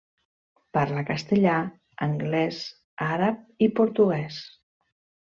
[0.75, 1.57] Parla castellà,
[2.05, 2.61] anglès,
[3.09, 4.41] àrab, i portuguès.